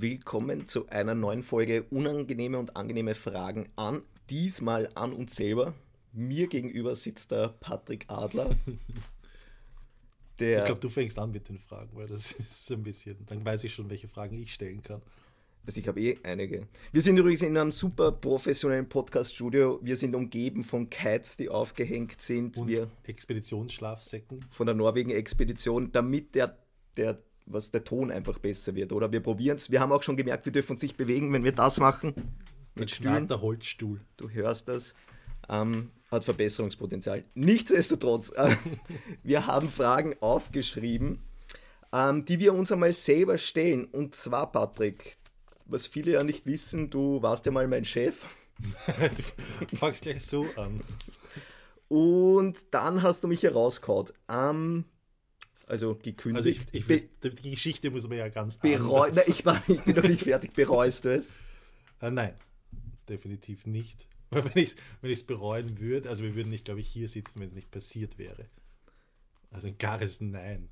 [0.00, 4.02] willkommen zu einer neuen Folge Unangenehme und angenehme Fragen an.
[4.28, 5.74] Diesmal an uns selber.
[6.12, 8.56] Mir gegenüber sitzt der Patrick Adler.
[10.38, 13.42] Der ich glaube, du fängst an mit den Fragen, weil das ist ein bisschen, dann
[13.42, 15.00] weiß ich schon, welche Fragen ich stellen kann.
[15.64, 16.68] Also ich habe eh einige.
[16.92, 19.80] Wir sind übrigens in einem super professionellen Podcast-Studio.
[19.82, 22.58] Wir sind umgeben von Kites, die aufgehängt sind.
[22.58, 24.44] Und wir Expeditionsschlafsäcken.
[24.50, 26.58] Von der Norwegen-Expedition, damit der,
[26.98, 28.92] der, was der Ton einfach besser wird.
[28.92, 29.70] Oder wir probieren es.
[29.70, 32.14] Wir haben auch schon gemerkt, wir dürfen uns nicht bewegen, wenn wir das machen.
[32.74, 33.28] Mit Stühlen.
[33.28, 34.00] der Holzstuhl.
[34.16, 34.92] Du hörst das.
[35.48, 37.24] Ähm, hat Verbesserungspotenzial.
[37.34, 38.56] Nichtsdestotrotz, äh,
[39.22, 41.22] wir haben Fragen aufgeschrieben,
[41.92, 43.86] ähm, die wir uns einmal selber stellen.
[43.86, 45.16] Und zwar, Patrick,
[45.64, 48.24] was viele ja nicht wissen, du warst ja mal mein Chef.
[49.70, 50.80] du fangst gleich so an.
[51.88, 54.10] Und dann hast du mich herausgehauen.
[54.28, 54.84] Ähm,
[55.66, 56.36] also gekündigt.
[56.36, 57.08] Also ich, ich,
[57.42, 60.52] die Geschichte muss man ja ganz bereu Na, ich, war, ich bin noch nicht fertig.
[60.52, 61.32] Bereust du es?
[62.00, 62.34] Äh, nein,
[63.08, 64.06] definitiv nicht.
[64.30, 67.40] Weil wenn ich es wenn bereuen würde, also wir würden nicht, glaube ich, hier sitzen,
[67.40, 68.48] wenn es nicht passiert wäre.
[69.50, 70.68] Also ein klares Nein.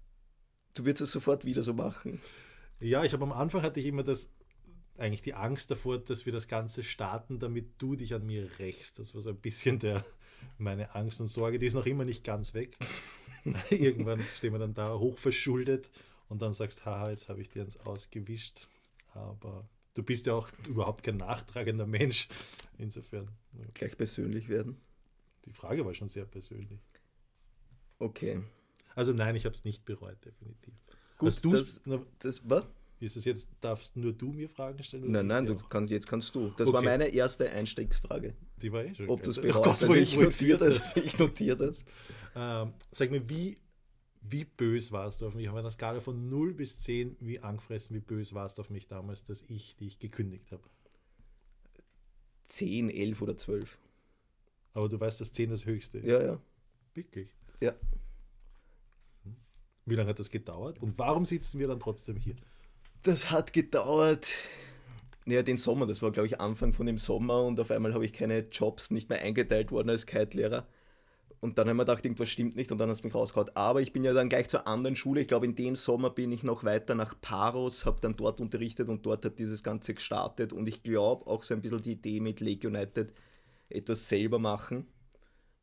[0.75, 2.21] Du würdest es sofort wieder so machen.
[2.81, 4.33] Ja, ich habe am Anfang hatte ich immer das
[4.99, 8.99] eigentlich die Angst davor, dass wir das Ganze starten, damit du dich an mir rächst.
[8.99, 10.05] Das war so ein bisschen der,
[10.59, 11.59] meine Angst und Sorge.
[11.59, 12.77] Die ist noch immer nicht ganz weg.
[13.71, 15.91] Irgendwann stehen wir dann da hochverschuldet
[16.29, 18.69] und dann sagst, haha, jetzt habe ich dir ins Ausgewischt.
[19.13, 22.29] Aber du bist ja auch überhaupt kein nachtragender Mensch.
[22.79, 23.29] Insofern.
[23.53, 23.65] Ja.
[23.75, 24.77] Gleich persönlich werden.
[25.45, 26.81] Die Frage war schon sehr persönlich.
[27.99, 28.43] Okay.
[28.95, 30.75] Also nein, ich habe es nicht bereut, definitiv.
[31.19, 31.81] Gut, das,
[32.19, 32.65] das, was?
[33.01, 35.11] Ist es jetzt, darfst nur du mir Fragen stellen?
[35.11, 36.51] Nein, nein, du kannst, jetzt kannst du.
[36.57, 36.75] Das okay.
[36.75, 38.35] war meine erste Einstiegsfrage.
[38.63, 39.09] Die war eh schon.
[39.09, 39.85] Ob du es bereust.
[39.85, 40.97] Oh also ich notiere das.
[40.97, 41.85] Ich notiere das.
[42.35, 43.59] Ähm, sag mir, wie,
[44.23, 45.49] wie böse warst du auf mich?
[45.49, 48.87] Auf einer Skala von 0 bis 10, wie angefressen, wie böse warst du auf mich
[48.87, 50.63] damals, dass ich dich gekündigt habe?
[52.47, 53.79] 10, 11 oder 12.
[54.73, 56.07] Aber du weißt, dass 10 das höchste ist.
[56.07, 56.41] Ja, ja.
[56.95, 57.29] Wirklich?
[57.61, 57.73] Ja.
[59.25, 59.37] Hm.
[59.87, 60.81] Wie lange hat das gedauert?
[60.81, 62.37] Und warum sitzen wir dann trotzdem hier?
[63.03, 64.27] Das hat gedauert.
[65.25, 68.05] Naja, den Sommer, das war glaube ich Anfang von dem Sommer und auf einmal habe
[68.05, 70.67] ich keine Jobs nicht mehr eingeteilt worden als Kite-Lehrer.
[71.41, 73.51] Und dann haben wir gedacht, irgendwas stimmt nicht und dann hat es mich rausgehauen.
[73.55, 75.21] Aber ich bin ja dann gleich zur anderen Schule.
[75.21, 78.89] Ich glaube, in dem Sommer bin ich noch weiter nach Paros, habe dann dort unterrichtet
[78.89, 80.55] und dort hat dieses Ganze gestartet.
[80.55, 83.13] Und ich glaube auch so ein bisschen die Idee mit Lake United
[83.69, 84.87] etwas selber machen.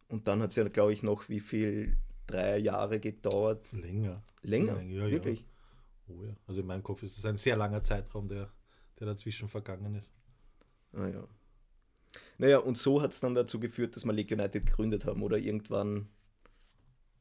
[0.07, 1.97] Und dann hat es ja, glaube ich, noch wie viel,
[2.31, 3.65] drei Jahre gedauert.
[3.71, 4.23] Länger.
[4.41, 5.41] Länger, Länger ja, wirklich.
[5.41, 6.15] Ja.
[6.15, 6.35] Oh ja.
[6.47, 8.49] Also in meinem Kopf ist es ein sehr langer Zeitraum, der,
[9.01, 10.13] der dazwischen vergangen ist.
[10.93, 11.27] Ah ja.
[12.37, 15.23] Naja, und so hat es dann dazu geführt, dass wir League United gegründet haben.
[15.23, 16.07] Oder irgendwann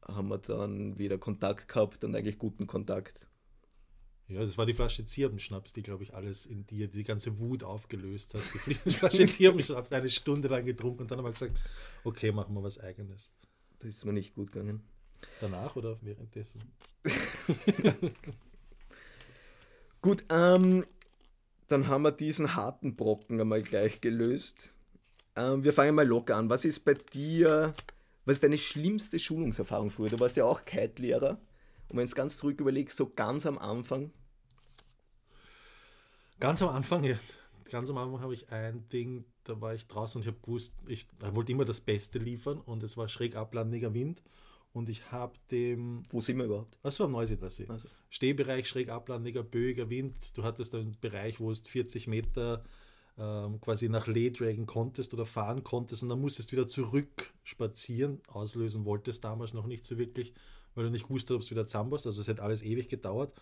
[0.02, 3.26] haben wir dann wieder Kontakt gehabt und eigentlich guten Kontakt.
[4.28, 7.64] Ja, das war die Flasche Zirbenschnaps, die, glaube ich, alles in dir, die ganze Wut
[7.64, 8.42] aufgelöst hat.
[8.66, 11.58] Die Flasche Zirbenschnaps eine Stunde lang getrunken und dann haben wir gesagt,
[12.04, 13.32] okay, machen wir was Eigenes.
[13.80, 14.84] Das ist mir nicht gut gegangen.
[15.41, 16.62] Danach oder währenddessen?
[20.02, 20.86] Gut, ähm,
[21.70, 24.72] dann haben wir diesen harten Brocken einmal gleich gelöst.
[25.36, 26.50] Ähm, wir fangen mal locker an.
[26.50, 27.72] Was ist bei dir,
[28.25, 30.09] was ist deine schlimmste Schulungserfahrung früher?
[30.09, 31.38] Du warst ja auch Kite-Lehrer.
[31.88, 34.12] Und wenn du es ganz zurück überlegst, so ganz am Anfang.
[36.41, 37.16] Ganz am Anfang, ja.
[37.70, 40.75] Ganz am Anfang habe ich ein Ding, da war ich draußen und ich habe gewusst,
[40.88, 44.22] ich wollte immer das Beste liefern und es war schräg ablandiger Wind
[44.72, 46.03] und ich habe dem.
[46.10, 46.78] Wo sind wir überhaupt?
[46.82, 47.66] Achso, am Neusiedlersee.
[47.69, 47.88] Also.
[48.08, 50.36] Stehbereich, schräg ablandiger, böiger Wind.
[50.36, 52.64] Du hattest einen Bereich, wo es 40 Meter
[53.19, 57.32] ähm, quasi nach Lee dragen konntest oder fahren konntest und dann musstest du wieder zurück
[57.42, 58.20] spazieren.
[58.28, 60.32] Auslösen wolltest damals noch nicht so wirklich,
[60.75, 62.06] weil du nicht wusstest, ob es wieder zusammenpasst.
[62.06, 63.34] Also es hat alles ewig gedauert.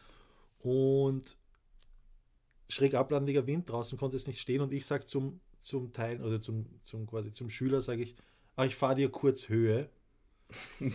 [0.58, 1.36] Und
[2.68, 6.66] schräg ablandiger Wind, draußen konntest nicht stehen und ich sage zum, zum Teil, oder zum,
[6.82, 8.16] zum quasi zum Schüler, sage ich,
[8.56, 9.88] ah, ich fahre dir kurz Höhe
[10.80, 10.92] nie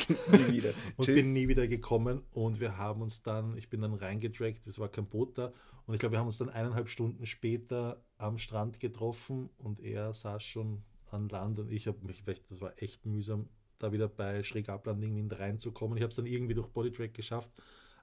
[0.52, 0.74] wieder.
[0.98, 1.16] und Tschüss.
[1.16, 4.90] bin nie wieder gekommen und wir haben uns dann, ich bin dann reingedragt, es war
[4.90, 5.54] kein Boot da
[5.86, 10.14] und ich glaube, wir haben uns dann eineinhalb Stunden später am Strand getroffen und er
[10.14, 14.44] saß schon an Land und ich habe mich, das war echt mühsam, da wieder bei
[14.44, 15.98] schräg Ablanding reinzukommen.
[15.98, 17.52] Ich habe es dann irgendwie durch Bodytrack geschafft,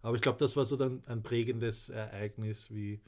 [0.03, 3.01] aber ich glaube, das war so dann ein prägendes Ereignis wie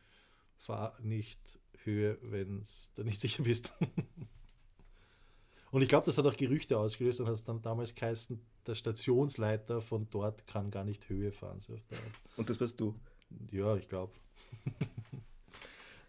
[0.57, 2.63] fahr nicht Höhe, wenn
[2.95, 3.75] du nicht sicher bist.
[5.73, 8.75] Und ich glaube, das hat auch Gerüchte ausgelöst und hat es dann damals geheißen, der
[8.75, 11.61] Stationsleiter von dort kann gar nicht Höhe fahren.
[11.61, 11.79] So
[12.37, 12.95] und das warst du?
[13.51, 14.13] Ja, ich glaube.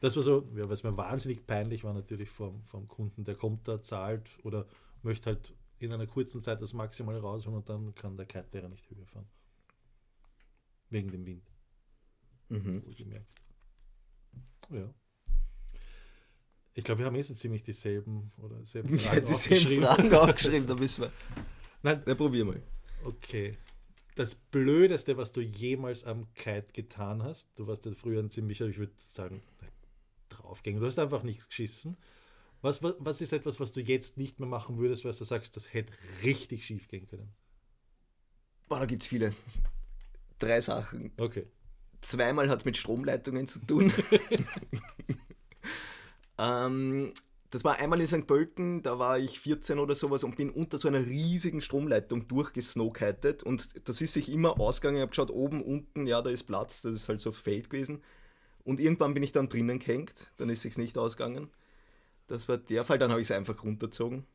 [0.01, 3.23] das war so, ja, was mir wahnsinnig peinlich war natürlich vom, vom Kunden.
[3.23, 4.67] Der kommt da, zahlt oder
[5.01, 8.89] möchte halt in einer kurzen Zeit das Maximale rausholen und dann kann der Kite-Lehrer nicht
[8.89, 9.29] Höhe fahren.
[10.89, 11.49] Wegen dem Wind.
[12.49, 12.83] Mhm.
[14.71, 14.93] Ja.
[16.75, 20.67] Ich glaube, wir haben eh so ziemlich dieselben oder dieselben Fragen, ja, dieselben Fragen aufgeschrieben.
[20.67, 21.11] Da müssen wir.
[21.83, 22.61] Nein, dann probier mal.
[23.03, 23.57] Okay.
[24.15, 28.67] Das Blödeste, was du jemals am Kite getan hast, du warst ja früher ein ziemlicher,
[28.67, 29.41] ich würde sagen,
[30.29, 31.97] draufgänger, du hast einfach nichts geschissen.
[32.61, 35.55] Was, was, was ist etwas, was du jetzt nicht mehr machen würdest, weil du sagst,
[35.57, 35.93] das hätte
[36.23, 37.33] richtig schief gehen können?
[38.69, 39.33] Boah, da gibt es viele.
[40.39, 41.11] Drei Sachen.
[41.17, 41.45] Okay.
[42.01, 43.91] Zweimal hat es mit Stromleitungen zu tun.
[46.43, 47.13] ähm,
[47.53, 48.25] das war einmal in St.
[48.25, 53.43] Pölten, da war ich 14 oder sowas und bin unter so einer riesigen Stromleitung durchgesnowkited
[53.43, 54.97] und das ist sich immer ausgegangen.
[54.97, 58.01] Ich habe geschaut, oben, unten, ja, da ist Platz, das ist halt so Feld gewesen.
[58.63, 61.51] Und irgendwann bin ich dann drinnen gehängt, dann ist es nicht ausgegangen.
[62.25, 64.25] Das war der Fall, dann habe ich es einfach runtergezogen.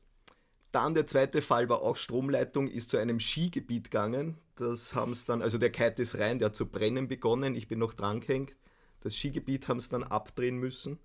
[0.70, 4.38] Dann der zweite Fall war auch Stromleitung, ist zu einem Skigebiet gegangen.
[4.54, 7.66] Das haben es dann, also der Kite ist rein, der hat zu brennen begonnen, ich
[7.66, 8.54] bin noch dran gehängt.
[9.00, 10.98] Das Skigebiet haben es dann abdrehen müssen.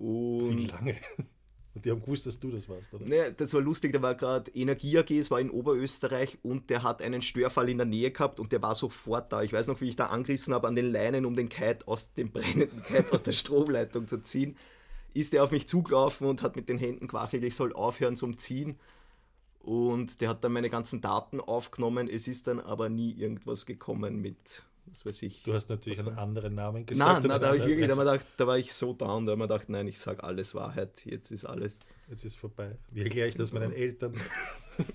[0.00, 0.96] Und Wie lange?
[1.76, 3.06] Und die haben gewusst, dass du das warst, oder?
[3.06, 6.82] Ne, das war lustig, da war gerade Energie AG, es war in Oberösterreich und der
[6.82, 9.44] hat einen Störfall in der Nähe gehabt und der war sofort da.
[9.44, 12.12] Ich weiß noch, wie ich da angerissen habe an den Leinen, um den Kite aus
[12.14, 14.56] dem brennenden Kite aus der Stromleitung zu ziehen
[15.14, 18.38] ist er auf mich zugelaufen und hat mit den Händen quachelt, ich soll aufhören zum
[18.38, 18.78] Ziehen.
[19.60, 22.08] Und der hat dann meine ganzen Daten aufgenommen.
[22.08, 25.42] Es ist dann aber nie irgendwas gekommen mit, was weiß ich.
[25.42, 27.22] Du hast natürlich einen anderen Namen gesagt.
[27.22, 29.48] Nein, nein da, ich wirklich, da, gedacht, da war ich so down, da habe ich
[29.48, 31.78] gedacht, nein, ich sage alles Wahrheit, jetzt ist alles.
[32.08, 32.76] Jetzt ist vorbei.
[32.90, 34.14] Wie erkläre ich das meinen Eltern?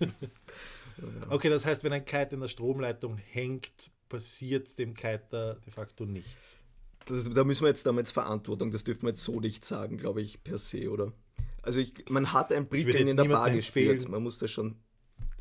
[1.30, 6.06] okay, das heißt, wenn ein Kite in der Stromleitung hängt, passiert dem Kiter de facto
[6.06, 6.58] nichts
[7.06, 10.22] das, da müssen wir jetzt damals Verantwortung, das dürfen wir jetzt so nicht sagen, glaube
[10.22, 11.14] ich, per se, oder?
[11.62, 14.76] Also ich, man hat ein Brickeln in der Bar gespielt, man muss das schon...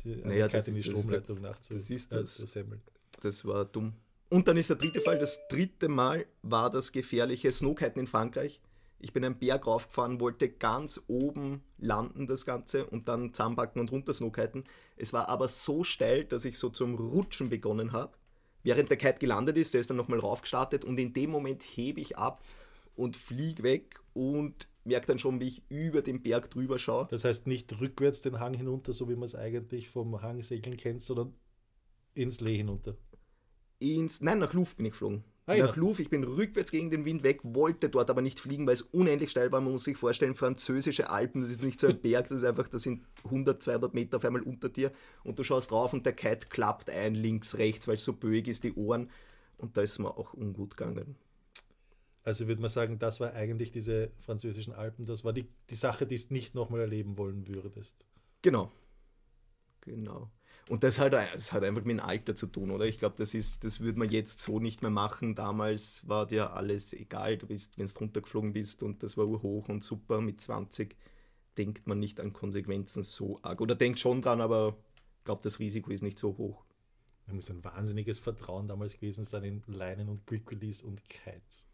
[0.03, 2.57] Die, naja, das in die Stromleitung das, das ist das.
[3.21, 3.93] Das war dumm.
[4.29, 8.59] Und dann ist der dritte Fall, das dritte Mal war das gefährliche Snowkiten in Frankreich.
[8.99, 13.91] Ich bin einen Berg raufgefahren, wollte ganz oben landen, das Ganze, und dann zusammenpacken und
[13.91, 14.63] runter Snowkiten.
[14.97, 18.13] Es war aber so steil, dass ich so zum Rutschen begonnen habe
[18.65, 22.01] während der Kite gelandet ist, der ist dann nochmal raufgestartet und in dem Moment hebe
[22.01, 22.43] ich ab
[22.95, 27.07] und fliege weg und merke dann schon, wie ich über den Berg drüber schaue.
[27.09, 31.03] Das heißt nicht rückwärts den Hang hinunter, so wie man es eigentlich vom Hangsegeln kennt,
[31.03, 31.33] sondern
[32.15, 32.97] ins Lee hinunter.
[33.79, 35.23] Ins, nein, nach Luft bin ich geflogen.
[35.47, 38.65] Ah, nach Luft, ich bin rückwärts gegen den Wind weg, wollte dort aber nicht fliegen,
[38.65, 39.61] weil es unendlich steil war.
[39.61, 42.67] Man muss sich vorstellen, französische Alpen, das ist nicht so ein Berg, das ist einfach,
[42.67, 44.91] das sind 100, 200 Meter auf einmal unter dir
[45.23, 48.47] und du schaust drauf und der Kite klappt ein, links, rechts, weil es so böig
[48.47, 49.11] ist, die Ohren
[49.57, 51.15] und da ist mir auch ungut gegangen.
[52.23, 56.07] Also würde man sagen, das war eigentlich diese französischen Alpen, das war die, die Sache,
[56.07, 58.03] die du nicht nochmal erleben wollen würdest.
[58.41, 58.71] Genau.
[59.81, 60.31] Genau.
[60.67, 62.85] Und das hat, das hat einfach mit dem Alter zu tun, oder?
[62.85, 65.35] Ich glaube, das das würde man jetzt so nicht mehr machen.
[65.35, 69.69] Damals war dir alles egal, du bist, wenn du runtergeflogen bist und das war hoch
[69.69, 70.21] und super.
[70.21, 70.95] Mit 20
[71.57, 73.61] denkt man nicht an Konsequenzen so arg.
[73.61, 74.75] Oder denkt schon dran, aber
[75.19, 76.65] ich glaube, das Risiko ist nicht so hoch.
[77.27, 81.67] Da muss ein wahnsinniges Vertrauen damals gewesen sein in Leinen und Quick Release und Kites.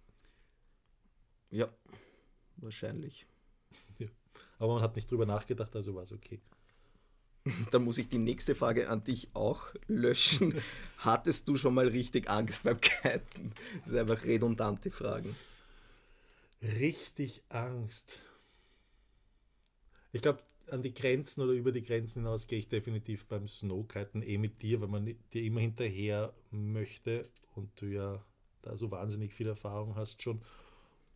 [1.49, 1.69] Ja,
[2.57, 3.25] wahrscheinlich.
[3.99, 4.07] Ja.
[4.59, 6.41] Aber man hat nicht drüber nachgedacht, also war es okay.
[7.71, 10.55] Dann muss ich die nächste Frage an dich auch löschen.
[10.97, 13.53] Hattest du schon mal richtig Angst beim Kiten?
[13.81, 15.35] Das sind einfach redundante Fragen.
[16.61, 18.19] Richtig Angst.
[20.11, 24.21] Ich glaube, an die Grenzen oder über die Grenzen hinaus gehe ich definitiv beim Snowkiten
[24.21, 28.23] eh mit dir, weil man dir immer hinterher möchte und du ja
[28.61, 30.41] da so wahnsinnig viel Erfahrung hast schon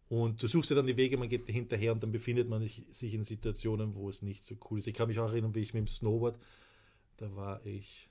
[0.08, 3.14] und du suchst ja dann die Wege, man geht hinterher und dann befindet man sich
[3.14, 4.88] in Situationen, wo es nicht so cool ist.
[4.88, 6.38] Ich kann mich auch erinnern, wie ich mit dem Snowboard,
[7.18, 8.10] da war ich,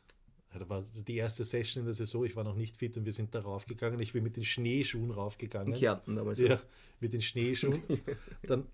[0.52, 3.12] da war die erste Session in der Saison, ich war noch nicht fit und wir
[3.12, 4.00] sind da raufgegangen.
[4.00, 5.72] Ich bin mit den Schneeschuhen raufgegangen.
[5.72, 6.38] In Kärnten damals.
[6.38, 6.60] Ja,
[7.00, 7.80] mit den Schneeschuhen.
[8.42, 8.66] Dann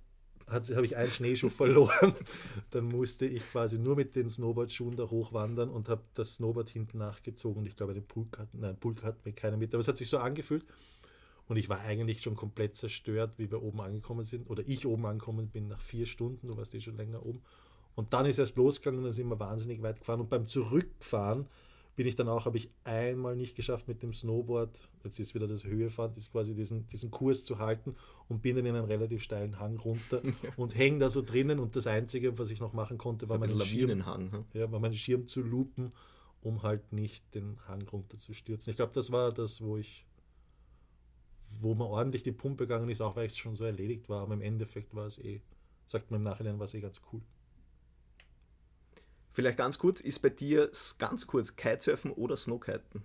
[0.46, 2.14] habe ich einen Schneeschuh verloren.
[2.70, 6.98] Dann musste ich quasi nur mit den Snowboardschuhen da hochwandern und habe das Snowboard hinten
[6.98, 7.60] nachgezogen.
[7.60, 9.74] Und ich glaube, den Pulk hat, nein, Pulk hat mir keiner mit.
[9.74, 10.64] Aber es hat sich so angefühlt.
[11.50, 14.48] Und ich war eigentlich schon komplett zerstört, wie wir oben angekommen sind.
[14.48, 17.42] Oder ich oben angekommen bin nach vier Stunden, du warst eh schon länger oben.
[17.96, 20.20] Und dann ist erst losgegangen, dann sind wir wahnsinnig weit gefahren.
[20.20, 21.48] Und beim Zurückfahren
[21.96, 25.48] bin ich dann auch, habe ich einmal nicht geschafft mit dem Snowboard, jetzt ist wieder
[25.48, 27.96] das Höhefahren, ist quasi diesen, diesen Kurs zu halten
[28.28, 30.22] und bin dann in einen relativ steilen Hang runter
[30.56, 31.58] und hänge da so drinnen.
[31.58, 34.44] Und das Einzige, was ich noch machen konnte, war meinen Schirm, hm?
[34.52, 35.90] ja, war meinen Schirm zu lupen,
[36.42, 38.70] um halt nicht den Hang runter zu stürzen.
[38.70, 40.06] Ich glaube, das war das, wo ich
[41.60, 44.22] wo man ordentlich die Pumpe gegangen ist, auch weil es schon so erledigt war.
[44.22, 45.40] Aber im Endeffekt war es eh,
[45.86, 47.20] sagt man im Nachhinein, war es eh ganz cool.
[49.32, 53.04] Vielleicht ganz kurz, ist bei dir ganz kurz Kitesurfen oder Snowkiten?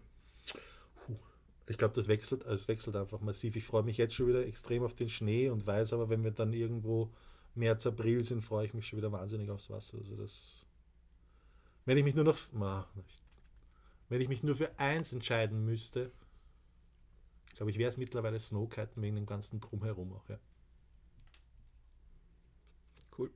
[1.68, 3.56] Ich glaube, das wechselt, also es wechselt einfach massiv.
[3.56, 6.32] Ich freue mich jetzt schon wieder extrem auf den Schnee und weiß aber, wenn wir
[6.32, 7.12] dann irgendwo
[7.56, 9.98] März, April sind, freue ich mich schon wieder wahnsinnig aufs Wasser.
[9.98, 10.66] Also das.
[11.86, 12.38] Wenn ich mich nur noch.
[14.10, 16.12] Wenn ich mich nur für eins entscheiden müsste,
[17.56, 20.40] glaube ich, wäre es mittlerweile Snowkiten wegen dem ganzen Drumherum auch, ja.
[23.18, 23.32] Cool.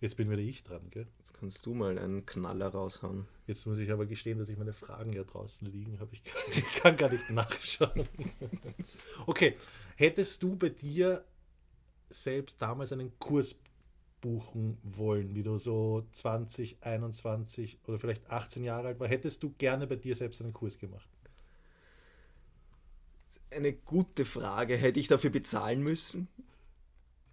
[0.00, 1.06] Jetzt bin wieder ich dran, gell?
[1.18, 3.26] Jetzt kannst du mal einen Knaller raushauen.
[3.46, 6.14] Jetzt muss ich aber gestehen, dass ich meine Fragen ja draußen liegen habe.
[6.14, 8.08] Ich, ich kann gar nicht nachschauen.
[9.26, 9.56] okay,
[9.96, 11.24] hättest du bei dir
[12.10, 13.58] selbst damals einen Kurs
[14.20, 19.50] buchen wollen, wie du so 20, 21 oder vielleicht 18 Jahre alt war, hättest du
[19.58, 21.08] gerne bei dir selbst einen Kurs gemacht?
[23.50, 24.76] Eine gute Frage.
[24.76, 26.28] Hätte ich dafür bezahlen müssen?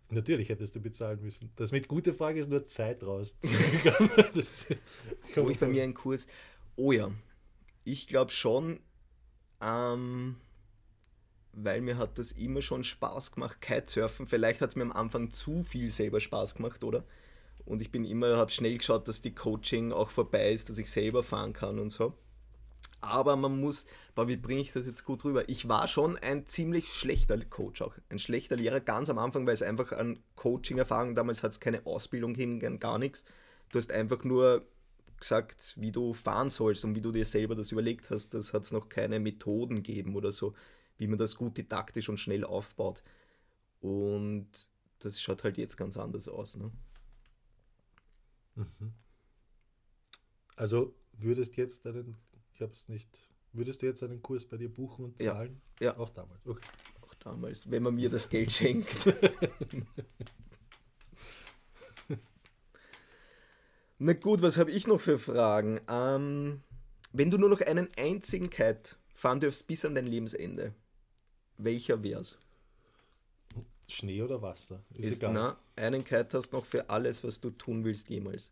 [0.10, 1.52] Natürlich hättest du bezahlen müssen.
[1.56, 3.60] Das mit gute Frage ist nur Zeit rausziehen.
[5.36, 6.28] Wo ich bei mir einen Kurs.
[6.76, 7.12] Oh ja,
[7.84, 8.80] ich glaube schon,
[9.62, 10.36] ähm,
[11.54, 14.28] weil mir hat das immer schon Spaß gemacht, Kitesurfen.
[14.28, 17.04] Vielleicht hat es mir am Anfang zu viel selber Spaß gemacht, oder?
[17.66, 20.90] Und ich bin immer, habe schnell geschaut, dass die Coaching auch vorbei ist, dass ich
[20.90, 22.14] selber fahren kann und so.
[23.06, 23.86] Aber man muss,
[24.16, 25.48] aber wie bringe ich das jetzt gut rüber?
[25.50, 27.96] Ich war schon ein ziemlich schlechter Coach auch.
[28.10, 31.86] Ein schlechter Lehrer ganz am Anfang, weil es einfach an Coaching-Erfahrung, damals hat es keine
[31.86, 33.24] Ausbildung gegeben, gar nichts.
[33.72, 34.66] Du hast einfach nur
[35.20, 38.34] gesagt, wie du fahren sollst und wie du dir selber das überlegt hast.
[38.34, 40.54] Das hat es noch keine Methoden gegeben oder so
[40.98, 43.04] wie man das gut didaktisch und schnell aufbaut.
[43.82, 44.48] Und
[45.00, 46.56] das schaut halt jetzt ganz anders aus.
[46.56, 46.72] Ne?
[48.56, 48.94] Mhm.
[50.56, 52.18] Also würdest jetzt einen,
[52.56, 53.10] ich habe es nicht,
[53.52, 55.62] würdest du jetzt einen Kurs bei dir buchen und zahlen?
[55.80, 55.88] Ja.
[55.88, 55.98] ja.
[55.98, 56.40] Auch damals.
[56.46, 56.68] Okay.
[57.02, 59.14] Auch damals, wenn man mir das Geld schenkt.
[63.98, 65.80] Na gut, was habe ich noch für Fragen?
[65.90, 66.62] Ähm,
[67.14, 70.74] wenn du nur noch einen einzigen Kite fahren dürfst bis an dein Lebensende,
[71.58, 72.38] welcher wär's?
[73.88, 74.84] Schnee oder Wasser?
[74.92, 75.34] Ist, ist egal.
[75.34, 78.50] Na, einen Kite hast noch für alles, was du tun willst jemals.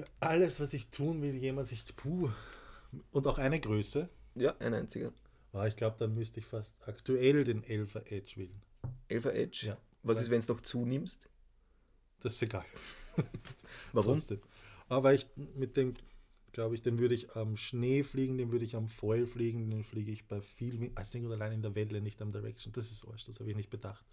[0.00, 2.30] Für alles, was ich tun will jemals, ich puh.
[3.12, 4.08] Und auch eine Größe?
[4.34, 5.12] Ja, ein einziger.
[5.52, 8.62] Ah, ich glaube, dann müsste ich fast aktuell den Elfer Edge wählen.
[9.08, 9.66] Elfer Edge?
[9.66, 9.78] Ja.
[10.02, 11.28] Was ist, wenn es noch zunimmst?
[12.20, 12.64] Das ist egal.
[13.92, 14.18] Warum?
[14.18, 14.40] Trotzdem.
[14.88, 15.94] Aber ich mit dem
[16.52, 19.84] glaube ich, den würde ich am Schnee fliegen, den würde ich am Foil fliegen, den
[19.84, 22.72] fliege ich bei viel, als Ding allein in der Welle, nicht am Direction.
[22.72, 24.04] Das ist Arsch, das habe ich nicht bedacht.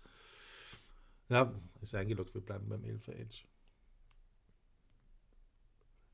[1.30, 3.38] Ja, ist eingeloggt, wir bleiben beim 11 Edge.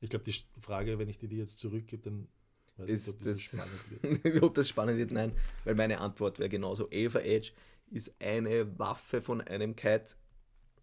[0.04, 2.28] Ich glaube, die Frage, wenn ich die dir jetzt zurückgebe, dann
[2.76, 4.42] weiß ist ich nicht, ob das, das spannend wird.
[4.42, 5.32] ob das spannend wird, nein,
[5.64, 6.90] weil meine Antwort wäre genauso.
[6.90, 7.52] 11 Edge
[7.90, 10.14] ist eine Waffe von einem Kite.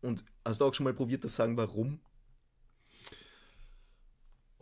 [0.01, 1.99] Und hast du auch schon mal probiert, das sagen, warum?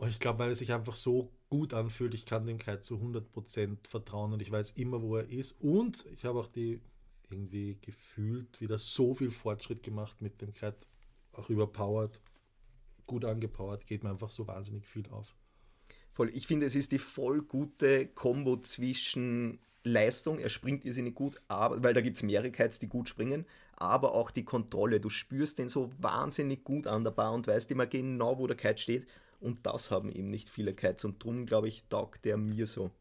[0.08, 3.86] Ich glaube, weil er sich einfach so gut anfühlt, ich kann dem Kite zu 100%
[3.86, 5.52] vertrauen und ich weiß immer, wo er ist.
[5.60, 6.80] Und ich habe auch die
[7.30, 10.86] irgendwie gefühlt wieder so viel Fortschritt gemacht mit dem Kite,
[11.32, 12.20] auch überpowered,
[13.10, 15.34] gut angepowert, geht mir einfach so wahnsinnig viel auf.
[16.12, 21.40] Voll, ich finde, es ist die voll gute Kombo zwischen Leistung, er springt irrsinnig gut,
[21.48, 25.00] aber, weil da gibt es mehrere Kites, die gut springen, aber auch die Kontrolle.
[25.00, 28.56] Du spürst den so wahnsinnig gut an der Bar und weißt immer genau, wo der
[28.56, 29.06] Kite steht
[29.40, 32.92] und das haben eben nicht viele Kites und darum, glaube ich, taugt der mir so.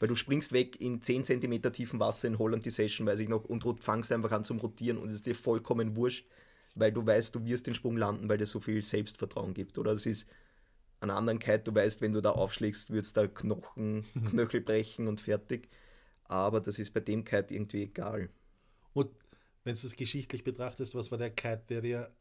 [0.00, 3.28] Weil du springst weg in 10 cm tiefem Wasser in Holland die Session, weiß ich
[3.28, 6.26] noch, und fangst einfach an zum Rotieren und es ist dir vollkommen wurscht,
[6.74, 9.78] weil du weißt, du wirst den Sprung landen, weil dir so viel Selbstvertrauen gibt.
[9.78, 10.28] Oder es ist
[11.00, 15.06] an anderen Kite, du weißt, wenn du da aufschlägst, wird es da Knochen, Knöchel brechen
[15.06, 15.68] und fertig.
[16.24, 18.30] Aber das ist bei dem Kite irgendwie egal.
[18.92, 19.10] Und
[19.62, 22.16] wenn du das geschichtlich betrachtest, was war der Kite, der dir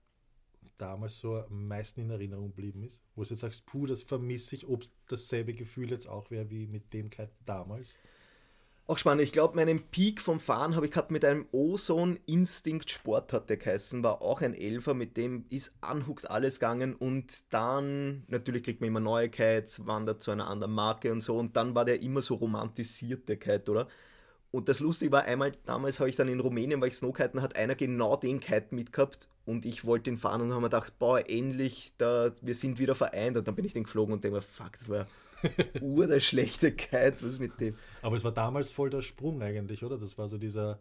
[0.77, 3.03] damals so am meisten in Erinnerung geblieben ist?
[3.15, 6.49] Wo du jetzt sagst, puh, das vermisse ich, ob es dasselbe Gefühl jetzt auch wäre
[6.49, 7.97] wie mit dem Kite damals?
[8.85, 9.23] Auch spannend.
[9.23, 13.49] Ich glaube, meinen Peak vom Fahren habe ich gehabt mit einem Ozone Instinct Sport, hat
[13.49, 14.03] der geheißen.
[14.03, 16.93] War auch ein Elfer, mit dem ist anhuckt alles gegangen.
[16.93, 21.37] Und dann, natürlich kriegt man immer neue Kites, wandert zu einer anderen Marke und so.
[21.37, 23.87] Und dann war der immer so romantisiert, der Kite, oder?
[24.51, 27.55] Und das Lustige war, einmal damals habe ich dann in Rumänien, weil ich Snowkiten hat
[27.55, 31.27] einer genau den Kite mitgehabt und ich wollte den fahren und habe mir gedacht, boah,
[31.27, 34.41] endlich, da, wir sind wieder vereint und dann bin ich den geflogen und denke mir,
[34.43, 35.07] fuck, das war
[35.81, 37.75] ur der schlechte Kite, was mit dem.
[38.01, 39.97] Aber es war damals voll der Sprung eigentlich, oder?
[39.97, 40.79] Das war so dieser,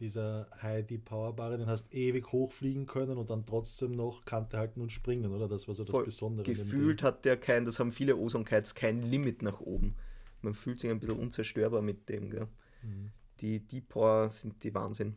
[0.00, 4.58] dieser High Deep Power Barre, den hast ewig hochfliegen können und dann trotzdem noch Kante
[4.58, 5.48] halten und springen, oder?
[5.48, 6.44] Das war so das voll Besondere.
[6.44, 9.96] Gefühlt hat der kein, das haben viele Ozone Kites, kein Limit nach oben.
[10.40, 12.48] Man fühlt sich ein bisschen unzerstörbar mit dem, gell?
[12.82, 13.10] Mhm.
[13.40, 15.16] Die Deep Power sind die Wahnsinn.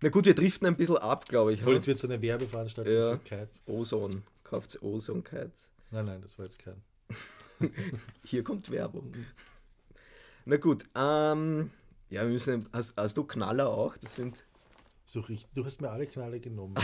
[0.00, 1.60] Na gut, wir driften ein bisschen ab, glaube ich.
[1.60, 3.12] Obwohl, jetzt wird so eine Werbeveranstaltung ja.
[3.12, 3.62] für Kites.
[3.66, 4.22] Ozone.
[4.44, 5.68] Kauft Ozone Kites.
[5.90, 6.80] Nein, nein, das war jetzt kein.
[8.24, 9.12] Hier kommt Werbung.
[10.44, 11.70] Na gut, ähm,
[12.10, 13.96] ja, wir müssen, hast, hast du Knaller auch?
[13.98, 14.46] Das sind,
[15.04, 15.50] So richtig.
[15.54, 16.74] Du hast mir alle Knalle genommen.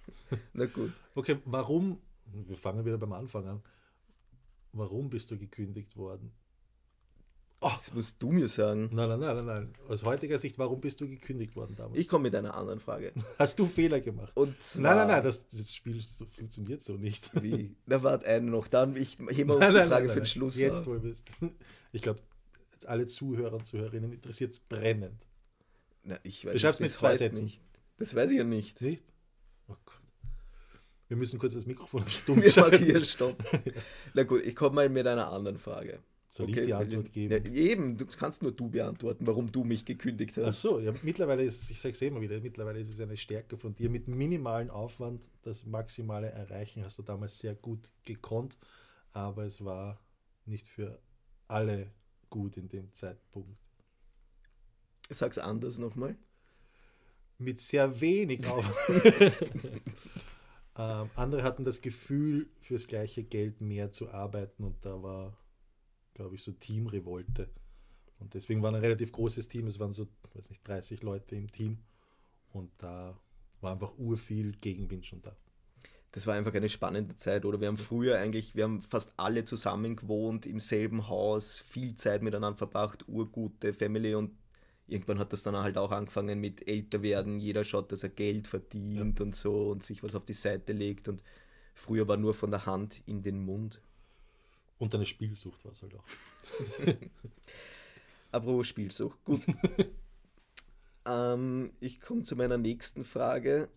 [0.52, 0.92] na gut.
[1.14, 2.00] Okay, warum?
[2.26, 3.62] Wir fangen wieder beim Anfang an.
[4.72, 6.32] Warum bist du gekündigt worden?
[7.72, 8.90] Das musst du mir sagen.
[8.92, 9.72] Nein, nein, nein, nein.
[9.88, 11.98] Aus heutiger Sicht, warum bist du gekündigt worden damals?
[11.98, 13.12] Ich komme mit einer anderen Frage.
[13.38, 14.32] Hast du Fehler gemacht?
[14.36, 17.30] Und zwar, Nein, nein, nein, das, das Spiel so, funktioniert so nicht.
[17.42, 17.74] Wie?
[17.86, 18.68] Na, warte, eine noch.
[18.68, 20.26] Dann, ich hebe uns die Frage nein, für den.
[20.26, 21.24] Schluss Jetzt, wo du bist.
[21.92, 22.20] Ich glaube,
[22.86, 25.26] alle Zuhörer und Zuhörerinnen interessiert es brennend.
[26.02, 27.44] Na, ich Du weiß schreibst es mit zwei Sätzen.
[27.44, 27.60] nicht.
[27.96, 28.80] Das weiß ich ja nicht.
[28.82, 29.04] Nicht?
[29.68, 30.00] Oh Gott.
[31.08, 32.76] Wir müssen kurz das Mikrofon stumm Wir schalten.
[32.76, 33.42] markieren Stopp.
[34.14, 36.00] Na gut, ich komme mal mit einer anderen Frage.
[36.34, 37.32] Soll ich die Antwort geben?
[37.44, 40.62] Ja, eben, du das kannst nur du beantworten, warum du mich gekündigt Ach hast.
[40.62, 43.76] so, ja, mittlerweile ist, ich sage es immer wieder, mittlerweile ist es eine Stärke von
[43.76, 43.88] dir.
[43.88, 48.58] Mit minimalen Aufwand das Maximale erreichen hast du damals sehr gut gekonnt,
[49.12, 50.00] aber es war
[50.44, 51.00] nicht für
[51.46, 51.92] alle
[52.30, 53.56] gut in dem Zeitpunkt.
[55.10, 56.16] Sag's anders nochmal.
[57.38, 59.32] Mit sehr wenig Aufwand.
[60.76, 65.38] ähm, andere hatten das Gefühl, fürs gleiche Geld mehr zu arbeiten und da war,
[66.14, 67.50] glaube ich, so Teamrevolte.
[68.18, 71.50] Und deswegen war ein relativ großes Team, es waren so, weiß nicht, 30 Leute im
[71.50, 71.78] Team
[72.52, 73.18] und da
[73.60, 75.36] war einfach urviel Gegenwind schon da.
[76.12, 77.60] Das war einfach eine spannende Zeit, oder?
[77.60, 82.22] Wir haben früher eigentlich, wir haben fast alle zusammen gewohnt, im selben Haus, viel Zeit
[82.22, 84.30] miteinander verbracht, urgute Family und
[84.86, 88.46] irgendwann hat das dann halt auch angefangen mit älter werden, jeder schaut, dass er Geld
[88.46, 91.20] verdient und so und sich was auf die Seite legt und
[91.74, 93.82] früher war nur von der Hand in den Mund.
[94.78, 96.04] Und eine Spielsucht war es halt auch.
[98.32, 99.42] Apropos Spielsucht, gut.
[101.06, 103.68] ähm, ich komme zu meiner nächsten Frage.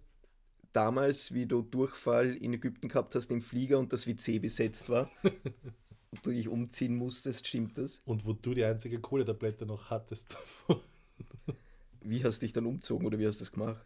[0.74, 5.10] Damals, wie du Durchfall in Ägypten gehabt hast im Flieger und das WC besetzt war
[5.24, 8.01] und du dich umziehen musstest, stimmt das?
[8.06, 10.82] Und wo du die einzige Kohletablette noch hattest davon.
[12.01, 13.86] Wie hast du dich dann umzogen oder wie hast du das gemacht?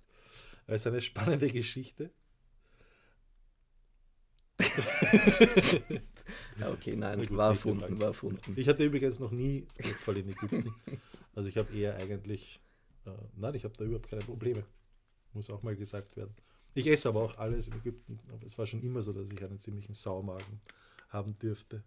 [0.67, 2.11] Es ist eine spannende Geschichte.
[6.59, 8.53] Ja, okay, nein, gut, war erfunden, war erfunden.
[8.55, 10.73] Ich hatte übrigens noch nie Durchfall in Ägypten.
[11.33, 12.59] Also ich habe eher eigentlich,
[13.05, 14.65] äh, nein, ich habe da überhaupt keine Probleme.
[15.33, 16.35] Muss auch mal gesagt werden.
[16.73, 18.17] Ich esse aber auch alles in Ägypten.
[18.31, 20.61] Aber es war schon immer so, dass ich einen ziemlichen Saumagen
[21.09, 21.83] haben dürfte.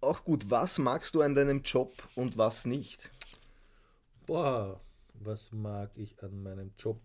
[0.00, 3.10] Auch gut, was magst du an deinem Job und was nicht?
[4.26, 4.80] Boah,
[5.14, 7.00] was mag ich an meinem Job?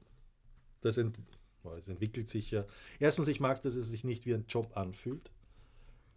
[0.81, 1.17] Das, ent
[1.63, 2.65] boah, es entwickelt sich ja.
[2.99, 5.31] Erstens, ich mag, dass es sich nicht wie ein Job anfühlt.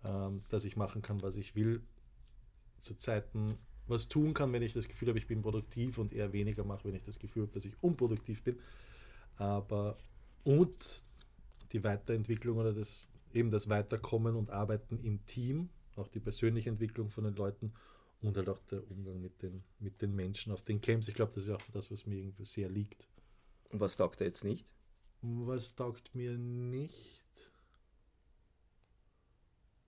[0.04, 1.82] Ähm, dass ich machen kann, was ich will.
[2.80, 6.32] Zu Zeiten was tun kann, wenn ich das Gefühl habe, ich bin produktiv und eher
[6.32, 8.58] weniger mache, wenn ich das Gefühl habe, dass ich unproduktiv bin.
[9.36, 9.98] Aber
[10.42, 11.02] und
[11.72, 17.10] die Weiterentwicklung oder das eben das Weiterkommen und Arbeiten im Team, auch die persönliche Entwicklung
[17.10, 17.72] von den Leuten
[18.22, 21.08] und halt auch der Umgang mit den, mit den Menschen auf den Camps.
[21.08, 23.08] Ich glaube, das ist auch das, was mir irgendwie sehr liegt.
[23.70, 24.64] Und was taugt er jetzt nicht?
[25.26, 27.24] Was taugt mir nicht?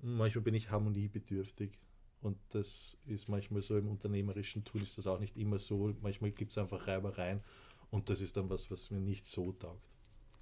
[0.01, 1.79] Manchmal bin ich harmoniebedürftig.
[2.23, 5.95] Und das ist manchmal so im unternehmerischen Tun ist das auch nicht immer so.
[6.01, 7.43] Manchmal gibt es einfach Reibereien
[7.91, 9.87] und das ist dann was, was mir nicht so taugt.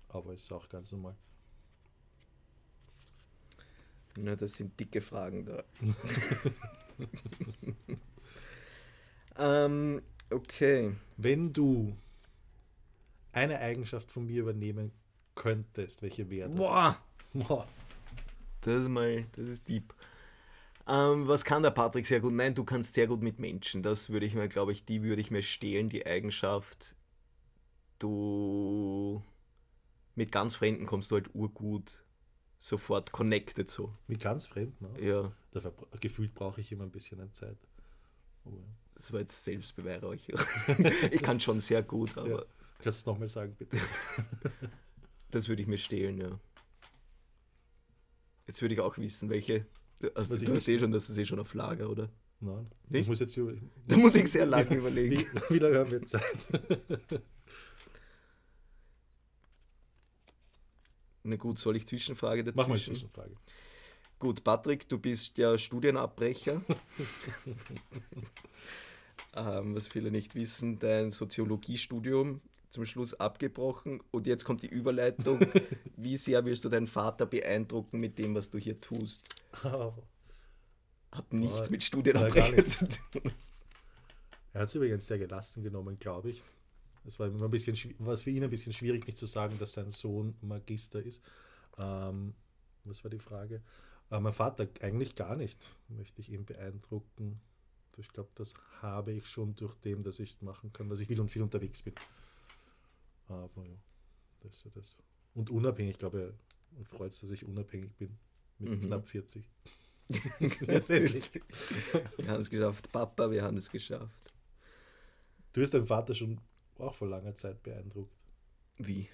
[0.09, 1.17] Aber ist auch ganz normal.
[4.17, 5.65] Na, das sind dicke Fragen da.
[9.67, 10.95] ähm, okay.
[11.17, 11.97] Wenn du
[13.35, 14.93] eine Eigenschaft von mir übernehmen
[15.35, 16.59] könntest, welche wäre das?
[16.59, 16.99] Boah,
[17.33, 17.67] Boah.
[18.61, 19.95] das ist mal, das ist deep.
[20.87, 22.33] Ähm, was kann der Patrick sehr gut?
[22.33, 23.83] Nein, du kannst sehr gut mit Menschen.
[23.83, 26.95] Das würde ich mir, glaube ich, die würde ich mir stehlen, die Eigenschaft.
[27.99, 29.23] Du
[30.15, 32.05] mit ganz Fremden kommst du halt urgut
[32.59, 33.93] sofort connected so.
[34.07, 34.93] Mit ganz Fremden.
[34.93, 35.07] Ne?
[35.07, 37.59] Ja, Dafür, gefühlt brauche ich immer ein bisschen an Zeit.
[38.45, 38.57] Aber,
[38.95, 40.45] das war jetzt Selbstbeweihräucherung.
[41.11, 42.45] ich kann schon sehr gut, aber Ja.
[42.85, 43.79] Kannst du nochmal sagen, bitte?
[45.31, 46.39] das würde ich mir stehlen, ja.
[48.47, 49.65] Jetzt würde ich auch wissen, welche.
[50.15, 52.11] Also, du eh nicht- schon, das ist eh schon auf Lager, oder?
[52.41, 52.71] Nein.
[52.91, 53.01] Nicht?
[53.03, 53.55] Ich muss jetzt über-
[53.89, 55.25] Da muss ich sehr lange überlegen.
[55.49, 56.37] wie lange haben wir Zeit?
[61.23, 62.57] Na gut, soll ich Zwischenfrage dazwischen?
[62.61, 63.35] Mach mal Zwischenfrage.
[64.19, 66.61] Gut, Patrick, du bist ja Studienabbrecher.
[69.35, 72.43] ähm, was viele nicht wissen, dein Soziologiestudium
[72.75, 75.39] zum Schluss abgebrochen und jetzt kommt die Überleitung.
[75.97, 79.23] Wie sehr willst du deinen Vater beeindrucken mit dem, was du hier tust?
[81.13, 83.33] Hat nichts Boah, mit Studienabbrechen zu tun.
[84.53, 86.43] Er hat es übrigens sehr gelassen genommen, glaube ich.
[87.05, 89.75] Es war immer ein bisschen, war für ihn ein bisschen schwierig, nicht zu sagen, dass
[89.75, 91.23] sein Sohn Magister ist.
[91.79, 92.35] Ähm,
[92.83, 93.63] was war die Frage?
[94.11, 97.41] Äh, mein Vater eigentlich gar nicht, möchte ich ihn beeindrucken.
[97.99, 101.21] Ich glaube, das habe ich schon durch dem, dass ich machen kann, was ich will
[101.21, 101.95] und viel unterwegs bin.
[103.29, 103.77] Aber ja,
[104.41, 104.97] das ist ja das.
[105.35, 106.35] Und unabhängig, glaube
[106.81, 108.17] ich, freut es, dass ich unabhängig bin.
[108.59, 108.87] Mit mhm.
[108.87, 109.49] knapp 40.
[110.09, 110.83] wir
[112.29, 112.93] haben es geschafft.
[112.93, 114.33] Papa, wir haben es geschafft.
[115.53, 116.41] Du hast deinen Vater schon
[116.79, 118.13] auch vor langer Zeit beeindruckt.
[118.79, 119.09] Wie?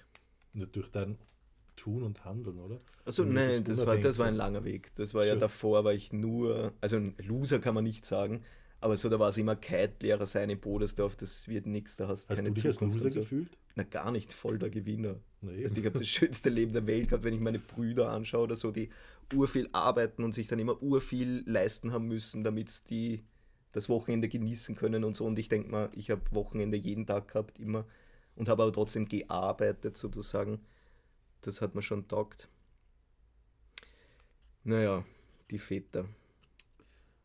[0.53, 1.17] Nur durch dein
[1.75, 2.81] Tun und Handeln, oder?
[3.05, 4.93] Also nein, das war, das war ein langer Weg.
[4.95, 5.33] Das war Schön.
[5.33, 8.43] ja davor, war ich nur, also ein Loser kann man nicht sagen,
[8.81, 12.29] aber so, da war es immer Kite-Lehrer sein in Bodersdorf, das wird nichts, da hast,
[12.29, 13.19] hast keine du dich Zukunft als Loser so.
[13.21, 13.57] gefühlt?
[13.75, 15.19] Na, gar nicht, voll der Gewinner.
[15.41, 15.63] Nee.
[15.63, 18.55] Also ich habe das schönste Leben der Welt gehabt, wenn ich meine Brüder anschaue oder
[18.55, 18.89] so, die
[19.33, 23.23] urviel arbeiten und sich dann immer urviel leisten haben müssen, damit die
[23.71, 25.25] das Wochenende genießen können und so.
[25.25, 27.85] Und ich denke mal, ich habe Wochenende jeden Tag gehabt, immer,
[28.35, 30.59] und habe aber trotzdem gearbeitet sozusagen.
[31.41, 32.49] Das hat mir schon taugt.
[34.63, 35.05] Naja,
[35.51, 36.05] die Väter.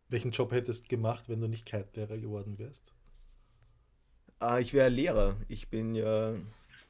[0.09, 2.93] Welchen Job hättest du gemacht, wenn du nicht Kite-Lehrer geworden wärst?
[4.39, 5.37] Ah, ich wäre Lehrer.
[5.49, 6.35] Ich bin ja,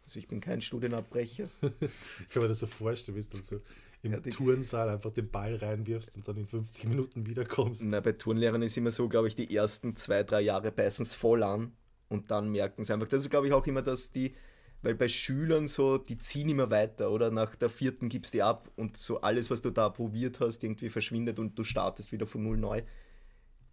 [0.04, 1.48] also ich bin kein Studienabbrecher.
[1.62, 3.60] ich kann mir das so vorstellen, wie du dann so
[4.02, 7.84] im ja, Turnsaal einfach den Ball reinwirfst und dann in 50 Minuten wiederkommst.
[7.86, 11.14] Na, bei Turnlehrern ist immer so, glaube ich, die ersten zwei, drei Jahre beißen es
[11.14, 11.72] voll an
[12.08, 13.08] und dann merken sie einfach.
[13.08, 14.34] Das ist, glaube ich, auch immer, dass die,
[14.82, 17.30] weil bei Schülern so, die ziehen immer weiter, oder?
[17.30, 20.62] Nach der vierten gibst du die ab und so alles, was du da probiert hast,
[20.62, 22.82] irgendwie verschwindet und du startest wieder von null neu.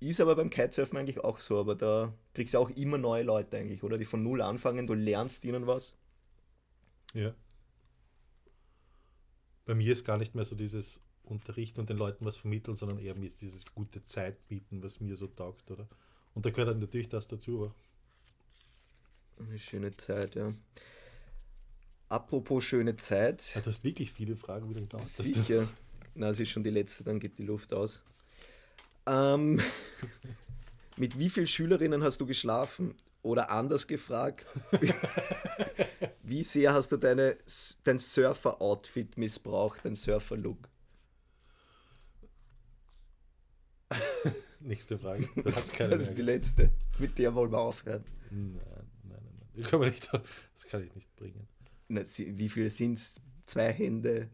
[0.10, 3.58] Ist aber beim Kitesurfen eigentlich auch so, aber da kriegst du auch immer neue Leute
[3.58, 3.98] eigentlich, oder?
[3.98, 5.96] Die von null anfangen, du lernst ihnen was.
[7.14, 7.34] Ja.
[9.66, 13.00] Bei mir ist gar nicht mehr so dieses Unterrichten und den Leuten was vermitteln, sondern
[13.00, 15.88] eher mit dieses gute Zeit bieten, was mir so taugt, oder?
[16.34, 17.64] Und da gehört dann natürlich das dazu.
[17.64, 17.76] Aber.
[19.48, 20.54] Eine schöne Zeit, ja.
[22.10, 23.56] Apropos schöne Zeit.
[23.56, 25.08] Ja, du hast wirklich viele Fragen wieder gedacht.
[25.08, 25.70] Sicher.
[26.14, 28.04] Na, es ist schon die letzte, dann geht die Luft aus.
[29.06, 29.62] Ähm,
[30.98, 32.96] mit wie vielen Schülerinnen hast du geschlafen?
[33.22, 34.46] Oder anders gefragt,
[36.24, 37.38] wie sehr hast du deine,
[37.86, 40.68] dein Surfer-Outfit missbraucht, dein Surfer-Look?
[44.60, 45.30] Nächste Frage.
[45.42, 46.70] Das, das ist die letzte.
[47.00, 48.04] Mit der wollen wir aufhören.
[48.30, 48.60] Nein,
[49.04, 49.50] nein, nein.
[49.54, 49.64] nein.
[49.64, 51.48] Kann nicht, das kann ich nicht bringen.
[51.88, 53.22] Na, wie viele sind es?
[53.46, 54.30] Zwei Hände,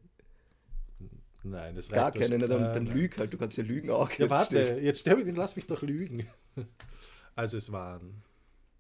[1.44, 4.12] Nein, das reicht Gar keine, nicht, dann, dann lüg halt, du kannst ja lügen auch.
[4.12, 4.84] Ja, warte, stehen.
[4.84, 6.28] jetzt sterbe ich, lass mich doch lügen.
[7.36, 8.22] Also es waren,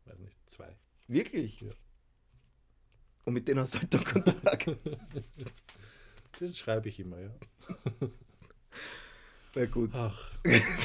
[0.03, 0.75] weiß nicht, zwei.
[1.07, 1.61] Wirklich?
[1.61, 1.69] Ja.
[3.23, 4.65] Und mit denen hast du halt doch Kontakt.
[6.41, 7.29] Den schreibe ich immer, ja.
[9.55, 9.91] Na gut.
[9.93, 10.31] Ach,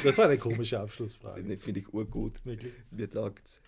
[0.04, 1.42] das war eine komische Abschlussfrage.
[1.42, 2.44] Ne, finde ich urgut.
[2.46, 2.72] Wirklich?
[2.92, 3.60] Mir taugt's.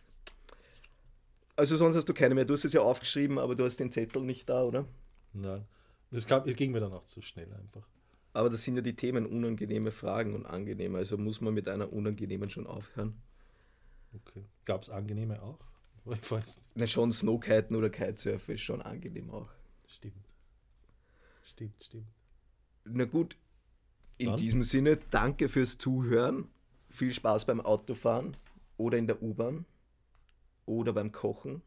[1.56, 2.44] Also sonst hast du keine mehr.
[2.44, 4.86] Du hast es ja aufgeschrieben, aber du hast den Zettel nicht da, oder?
[5.32, 5.66] Nein.
[6.12, 7.88] Es, kam, es ging mir dann auch zu schnell einfach.
[8.36, 10.98] Aber das sind ja die Themen unangenehme Fragen und angenehme.
[10.98, 13.16] Also muss man mit einer unangenehmen schon aufhören.
[14.14, 14.44] Okay.
[14.66, 15.58] Gab es angenehme auch?
[16.22, 16.68] Ich weiß nicht.
[16.74, 19.48] Na, schon Snowkiten oder Kitesurfen ist schon angenehm auch.
[19.88, 20.28] Stimmt.
[21.42, 22.06] Stimmt, stimmt.
[22.84, 23.36] Na gut,
[24.18, 24.36] in Dann?
[24.36, 26.46] diesem Sinne, danke fürs Zuhören.
[26.90, 28.36] Viel Spaß beim Autofahren
[28.76, 29.64] oder in der U-Bahn
[30.66, 31.62] oder beim Kochen.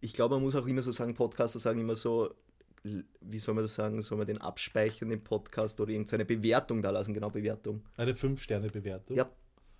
[0.00, 2.34] Ich glaube, man muss auch immer so sagen, Podcaster sagen immer so,
[2.84, 6.90] wie soll man das sagen, soll man den abspeichern im Podcast oder irgendeine Bewertung da
[6.90, 7.84] lassen, genau Bewertung.
[7.96, 9.16] Eine 5-Sterne-Bewertung.
[9.16, 9.30] Ja,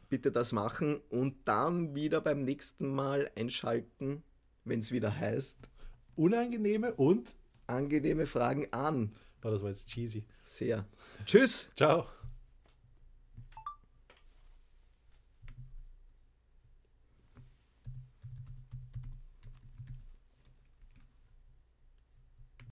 [0.08, 4.22] bitte das machen und dann wieder beim nächsten Mal einschalten,
[4.64, 5.58] wenn es wieder heißt.
[6.14, 7.34] Unangenehme und
[7.66, 9.12] angenehme Fragen an.
[9.44, 10.24] Oh, das war jetzt cheesy.
[10.44, 10.86] Sehr.
[11.24, 11.70] Tschüss.
[11.76, 12.06] Ciao.